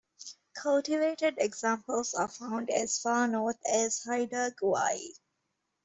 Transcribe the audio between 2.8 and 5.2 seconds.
far north as Haida Gwaii.